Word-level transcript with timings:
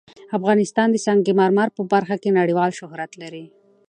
افغانستان 0.37 0.87
د 0.91 0.97
سنگ 1.05 1.27
مرمر 1.39 1.67
په 1.77 1.81
برخه 1.93 2.15
کې 2.21 2.35
نړیوال 2.39 2.71
شهرت 2.79 3.11
لري. 3.21 3.45